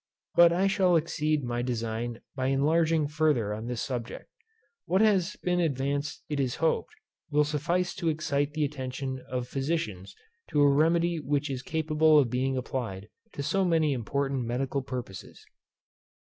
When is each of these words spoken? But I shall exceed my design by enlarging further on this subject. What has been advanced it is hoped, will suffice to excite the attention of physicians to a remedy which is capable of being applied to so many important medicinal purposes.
But 0.33 0.51
I 0.51 0.65
shall 0.65 0.95
exceed 0.95 1.43
my 1.43 1.61
design 1.61 2.21
by 2.35 2.47
enlarging 2.47 3.07
further 3.07 3.53
on 3.53 3.67
this 3.67 3.83
subject. 3.83 4.31
What 4.85 5.01
has 5.01 5.35
been 5.43 5.59
advanced 5.59 6.23
it 6.27 6.39
is 6.39 6.55
hoped, 6.55 6.95
will 7.29 7.43
suffice 7.43 7.93
to 7.97 8.09
excite 8.09 8.53
the 8.55 8.65
attention 8.65 9.23
of 9.29 9.47
physicians 9.47 10.15
to 10.49 10.61
a 10.61 10.73
remedy 10.73 11.19
which 11.19 11.51
is 11.51 11.61
capable 11.61 12.17
of 12.17 12.31
being 12.31 12.57
applied 12.57 13.09
to 13.33 13.43
so 13.43 13.63
many 13.63 13.93
important 13.93 14.45
medicinal 14.47 14.81
purposes. 14.81 15.45